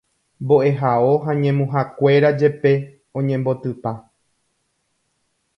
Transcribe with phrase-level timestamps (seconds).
[0.43, 2.71] mbo'ehao ha ñemuhakuéra jepe
[3.21, 3.91] oñembotypa.